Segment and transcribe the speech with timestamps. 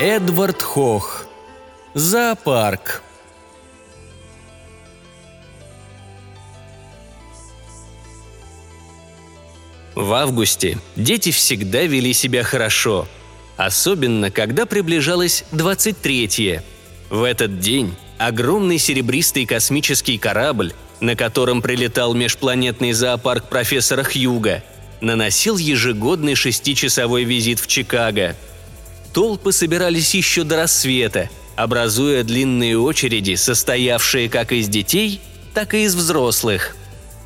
[0.00, 1.26] Эдвард Хох.
[1.92, 3.02] Зоопарк.
[9.94, 13.06] В августе дети всегда вели себя хорошо,
[13.58, 16.62] особенно когда приближалось 23-е.
[17.10, 24.62] В этот день огромный серебристый космический корабль, на котором прилетал межпланетный зоопарк профессора Хьюга,
[25.02, 28.34] наносил ежегодный шестичасовой визит в Чикаго.
[29.12, 35.20] Толпы собирались еще до рассвета, образуя длинные очереди, состоявшие как из детей,
[35.52, 36.76] так и из взрослых.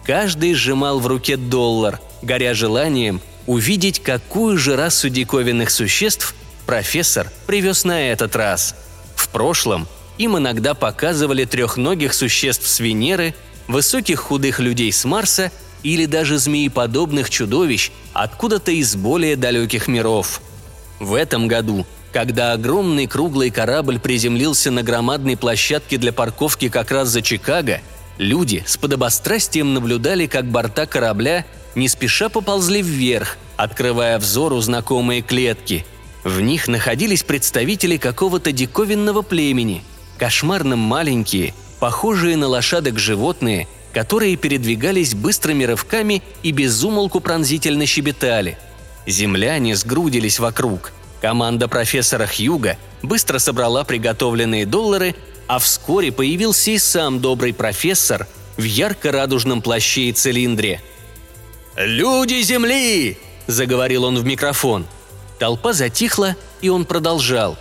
[0.04, 6.34] Каждый сжимал в руке доллар, горя желанием увидеть, какую же расу диковинных существ
[6.64, 8.74] профессор привез на этот раз.
[9.14, 13.34] В прошлом им иногда показывали трехногих существ с Венеры,
[13.68, 20.40] высоких худых людей с Марса или даже змееподобных чудовищ откуда-то из более далеких миров.
[21.00, 27.08] В этом году, когда огромный круглый корабль приземлился на громадной площадке для парковки как раз
[27.08, 27.80] за Чикаго,
[28.18, 35.84] люди с подобострастием наблюдали, как борта корабля не спеша поползли вверх, открывая взору знакомые клетки.
[36.22, 39.82] В них находились представители какого-то диковинного племени,
[40.18, 48.56] кошмарно маленькие, похожие на лошадок животные, которые передвигались быстрыми рывками и безумолку пронзительно щебетали.
[49.06, 50.92] Земляне сгрудились вокруг.
[51.20, 55.14] Команда профессора Хьюга быстро собрала приготовленные доллары,
[55.46, 60.80] а вскоре появился и сам добрый профессор в ярко-радужном плаще и цилиндре.
[61.76, 64.86] «Люди Земли!»– заговорил он в микрофон.
[65.38, 67.58] Толпа затихла, и он продолжал.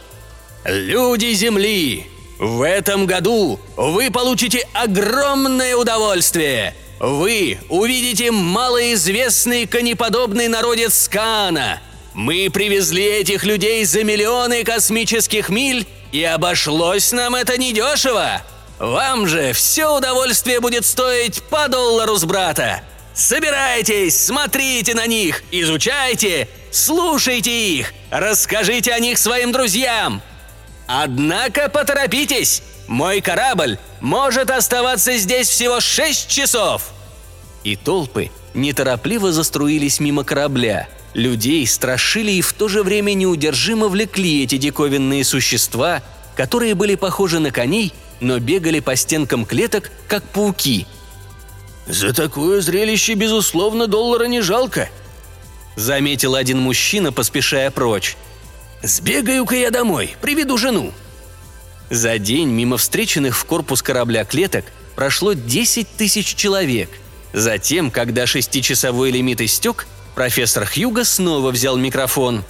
[0.66, 2.08] «Люди Земли!
[2.40, 6.76] В этом году вы получите огромное удовольствие.
[7.04, 11.82] Вы увидите малоизвестный конеподобный народец Скана.
[12.14, 18.42] Мы привезли этих людей за миллионы космических миль, и обошлось нам это недешево.
[18.80, 22.82] Вам же все удовольствие будет стоить по доллару с брата.
[23.14, 30.22] Собирайтесь, смотрите на них, изучайте, слушайте их, расскажите о них своим друзьям–
[30.88, 32.62] Однако поторопитесь!
[32.88, 36.93] Мой корабль может оставаться здесь всего шесть часов!»
[37.64, 40.90] И толпы неторопливо заструились мимо корабля.
[41.14, 46.02] Людей страшили и в то же время неудержимо влекли эти диковинные существа,
[46.36, 50.88] которые были похожи на коней, но бегали по стенкам клеток, как пауки.
[51.86, 54.90] «За такое зрелище, безусловно, доллара не жалко»,—
[55.76, 58.16] заметил один мужчина, поспешая прочь.
[58.82, 60.92] «Сбегаю-ка я домой, приведу жену».
[61.90, 64.66] За день мимо встреченных в корпус корабля клеток
[64.96, 66.90] прошло 10 тысяч человек.
[67.34, 72.44] Затем, когда шестичасовой лимит истек, профессор Хьюга снова взял микрофон.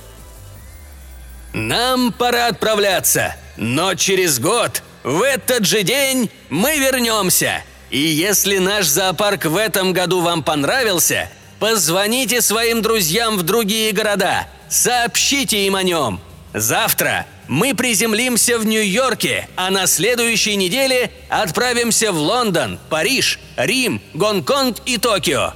[1.54, 7.64] «Нам пора отправляться, но через год, в этот же день, мы вернемся.
[7.90, 11.30] И если наш зоопарк в этом году вам понравился,
[11.60, 16.20] позвоните своим друзьям в другие города– Сообщите им о нем.
[16.52, 24.78] Завтра мы приземлимся в Нью-Йорке, а на следующей неделе отправимся в Лондон, Париж, Рим, Гонконг
[24.86, 25.54] и Токио.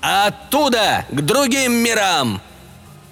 [0.00, 2.42] Оттуда к другим мирам!»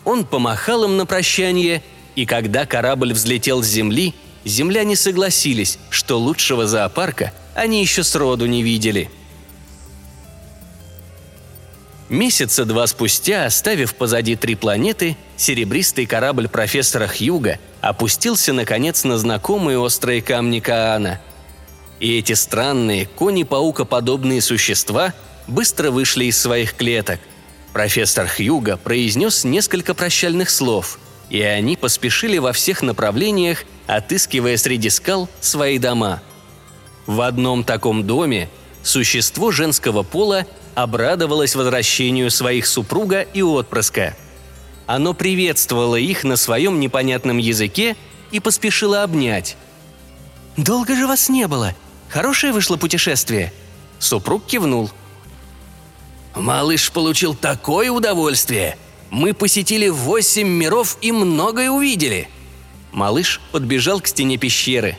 [0.04, 1.82] Он помахал им на прощание,
[2.16, 4.14] и когда корабль взлетел с земли,
[4.44, 9.10] земляне согласились, что лучшего зоопарка они еще сроду не видели–
[12.12, 19.78] Месяца два спустя, оставив позади три планеты, серебристый корабль профессора Хьюга опустился, наконец, на знакомые
[19.78, 21.20] острые камни Каана.
[22.00, 25.12] И эти странные, кони-паукоподобные существа
[25.46, 27.20] быстро вышли из своих клеток.
[27.72, 30.98] Профессор Хьюга произнес несколько прощальных слов,
[31.28, 36.22] и они поспешили во всех направлениях, отыскивая среди скал свои дома.
[37.06, 38.48] В одном таком доме
[38.82, 44.14] существо женского пола обрадовалось возвращению своих супруга и отпрыска.
[44.86, 47.96] Оно приветствовало их на своем непонятном языке
[48.30, 49.56] и поспешило обнять.
[50.56, 51.74] «Долго же вас не было.
[52.08, 53.52] Хорошее вышло путешествие?»
[53.98, 54.90] Супруг кивнул.
[56.34, 58.76] «Малыш получил такое удовольствие!
[59.10, 62.28] Мы посетили восемь миров и многое увидели!»
[62.92, 64.98] Малыш подбежал к стене пещеры.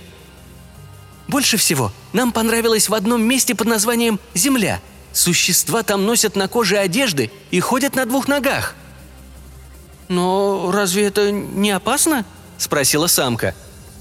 [1.28, 4.82] «Больше всего нам понравилось в одном месте под названием «Земля»,
[5.14, 8.76] Существа там носят на коже одежды и ходят на двух ногах».
[10.13, 12.24] «Но разве это не опасно?»–
[12.57, 13.56] спросила самка.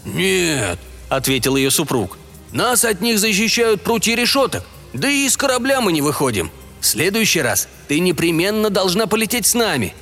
[0.05, 0.79] «Нет»,–
[1.09, 2.19] ответил ее супруг.
[2.53, 6.51] «Нас от них защищают прутья решеток, да и из корабля мы не выходим.
[6.81, 9.95] В следующий раз ты непременно должна полететь с нами.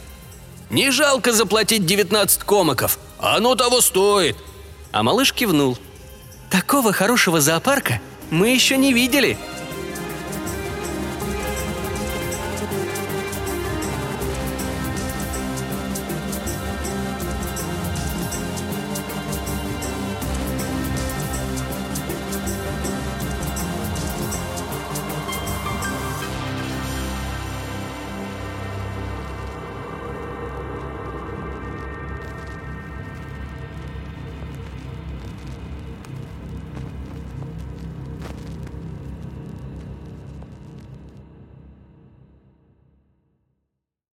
[0.68, 4.36] Не жалко заплатить 19 комоков, Оно того стоит!»
[4.90, 5.78] А малыш кивнул.
[6.50, 9.38] «Такого хорошего зоопарка мы еще не видели!»